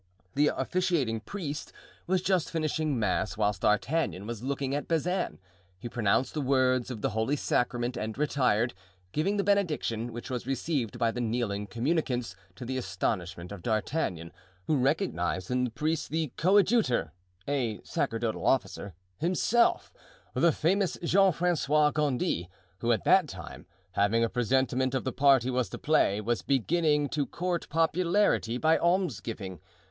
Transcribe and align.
The 0.33 0.47
officiating 0.47 1.19
priest 1.19 1.71
was 2.07 2.23
just 2.23 2.49
finishing 2.49 2.97
mass 2.97 3.37
whilst 3.37 3.61
D'Artagnan 3.61 4.25
was 4.25 4.41
looking 4.41 4.73
at 4.73 4.87
Bazin; 4.87 5.37
he 5.77 5.87
pronounced 5.87 6.33
the 6.33 6.41
words 6.41 6.89
of 6.89 7.01
the 7.03 7.11
holy 7.11 7.35
Sacrament 7.35 7.95
and 7.95 8.17
retired, 8.17 8.73
giving 9.11 9.37
the 9.37 9.43
benediction, 9.43 10.11
which 10.11 10.31
was 10.31 10.47
received 10.47 10.97
by 10.97 11.11
the 11.11 11.21
kneeling 11.21 11.67
communicants, 11.67 12.35
to 12.55 12.65
the 12.65 12.79
astonishment 12.79 13.51
of 13.51 13.61
D'Artagnan, 13.61 14.31
who 14.65 14.75
recognized 14.77 15.51
in 15.51 15.65
the 15.65 15.69
priest 15.69 16.09
the 16.09 16.31
coadjutor* 16.35 17.11
himself, 17.45 19.93
the 20.33 20.51
famous 20.51 20.97
Jean 21.03 21.31
Francois 21.31 21.91
Gondy, 21.91 22.49
who 22.79 22.91
at 22.91 23.03
that 23.03 23.27
time, 23.29 23.67
having 23.91 24.23
a 24.23 24.29
presentiment 24.29 24.95
of 24.95 25.03
the 25.03 25.13
part 25.13 25.43
he 25.43 25.51
was 25.51 25.69
to 25.69 25.77
play, 25.77 26.19
was 26.19 26.41
beginning 26.41 27.07
to 27.09 27.27
court 27.27 27.69
popularity 27.69 28.57
by 28.57 28.79
almsgiving. 28.79 29.59